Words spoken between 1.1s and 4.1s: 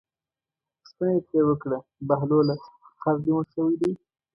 یې ترې وکړه بهلوله خر دې مړ شوی دی.